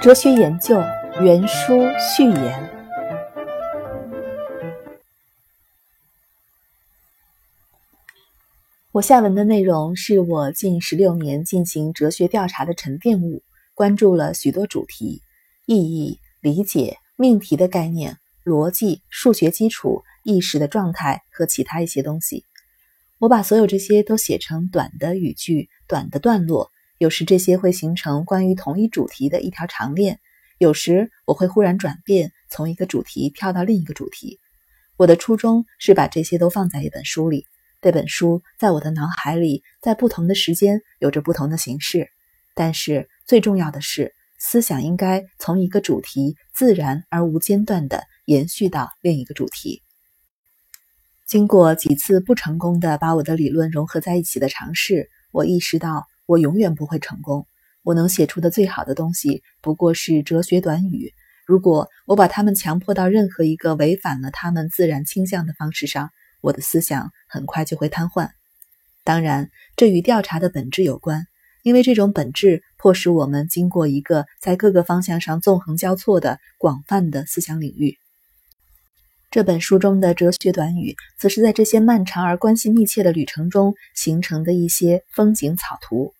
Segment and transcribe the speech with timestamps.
[0.00, 0.78] 哲学研究
[1.22, 2.70] 原书序言。
[8.92, 13.42] 我下文的内容是我近十六年进行哲学调查的沉淀物，
[13.74, 15.22] 关注了许多主题：
[15.64, 22.44] 意义、理解、命题的概念、逻辑、数学基础、意识的状态和其他一些东西。
[23.24, 26.70] 我把所有这些都写成短的语句、短的段落。
[26.98, 30.20] 有时这些会形成关于同一主题的一条长链，
[30.58, 34.40] 有时我会忽然转变，从一个主题跳到另一个主题。
[34.98, 37.46] 我的初衷是把这些都放在一本书里。
[37.80, 42.10] 这本书在我的脑海里，在不同的时间有着不同的形式。
[42.54, 49.80] 但是最重要的是，思想应该从一个主题自然而无间断地延续到另一个主题。
[51.34, 56.06] 经过几次不成功的把我的理论融合在一起的尝试，我意识到。
[56.26, 57.48] 我永远不会成功。
[57.82, 61.12] 我能写出的最好的东西不过是哲学短语。
[61.44, 68.30] 如果我把它们强迫到任何一个违反了他们自然倾向的方式上，我的思想很快就会瘫痪。
[69.02, 71.26] 当然，这与调查的本质有关，
[71.64, 77.98] 因为这种本质迫使我们经过一个在各个方向上纵横交错的广泛的思想领域。
[79.34, 86.14] 这本书中的哲学短语，则是在这些漫长而关系密切的旅程中形成的一些风景草图。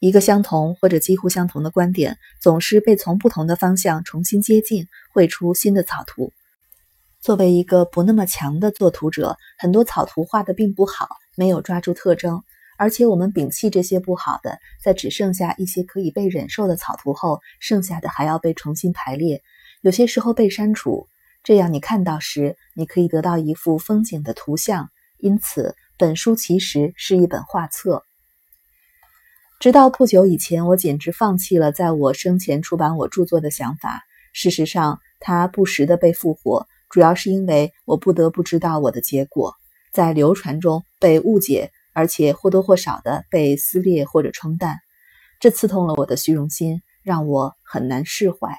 [0.00, 6.32] 一个相同或者几乎相同的观点，总是被从不同的方向重新接近，绘出新的草图。
[7.20, 12.42] 作为一个不那么强的作图者，很多草图画的并不好，没有抓住特征。
[12.76, 19.40] 而且我们摒弃这些不好的，在只剩下一些可以被忍受的草图后，剩下的还要被重新排列，
[19.82, 21.06] 有些时候被删除。
[21.44, 24.90] 这样，你看到时，你可以得到一幅风景的图像。
[25.18, 28.04] 因此，本书其实是一本画册。
[29.60, 34.02] 直到不久以前，我简直放弃了在我生前出版我著作的想法。
[34.32, 39.54] 事实上，它不时地被复活，主要是因为我不得不知道我的结果
[39.92, 44.78] 在流传中被误解，而且或多或少地被撕裂或者冲淡。
[45.38, 48.56] 这刺痛了我的虚荣心，让我很难释怀。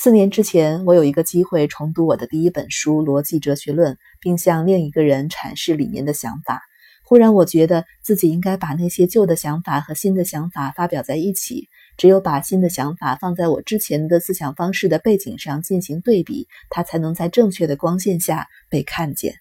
[0.00, 6.62] 四年之前，我有一个机会重读我的第一本书《逻辑哲学论》，并向另一个人阐释里面的想法。
[7.02, 11.68] 忽然，我觉得自己应该把那些旧的想法和新的想法发表在一起。
[11.96, 19.34] 只有把新的想法放在我之前的思想方式的背景上进行对比，它才能在正确的光线下被看见。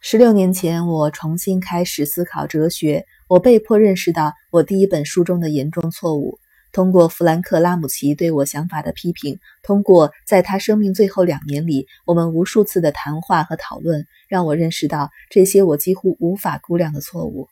[0.00, 6.40] 十六年前，我重新开始思考哲学，我被迫认识到我第一本书中的严重错误。
[6.76, 17.48] 通过弗兰克·拉姆齐对我想法的批评，通过在他生命最后两年里我们无数次的谈话和讨论，让我认识到这些我几乎无法估量的错误。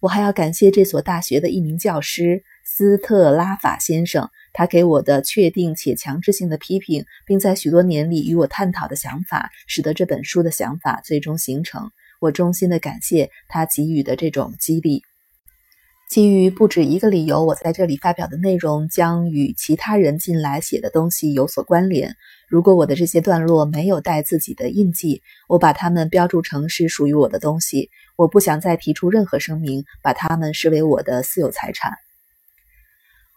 [0.00, 11.92] 我还要感谢这所大学的一名教师斯特拉法先生，他给我的确定且强制性的批评，并在许多年里与我探讨的想法，使得这本书的想法最终形成。
[12.20, 15.04] 我衷心的感谢他给予的这种激励。
[16.08, 22.16] 基于不止一个理由，我在这里发表的内容将与其他人近来写的东西有所关联。
[22.48, 27.90] 如果我的这些段落没有带自己的印记，我把它们标注成是属于我的东西。
[28.16, 31.92] 我不想再提出任何声明，把它们视为我的私有财产。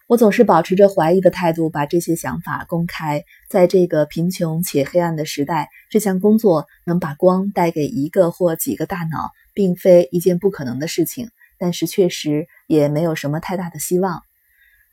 [0.07, 3.25] 我总是保持着怀疑的态度，把这些想法公开。
[3.49, 11.29] 在这个贫穷且黑暗的时代，这项工作能把光带给一个或几个大脑，并非一件不可能的事情。
[11.61, 14.23] 但是确实也没有什么太大的希望。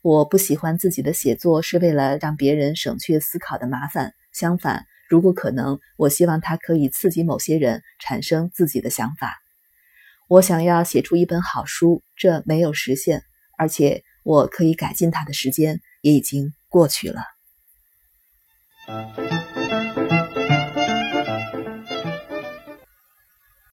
[0.02, 4.12] 我不喜欢自己的写作是为了让别人省去思考的麻烦。
[4.32, 9.38] 相反，如果可能，我希望它可以刺激某些人产生自己的想法。
[10.28, 13.22] 我想要写出一本好书，这没有实现，
[13.56, 17.22] 而且我可以改进它的时间也已经过去了。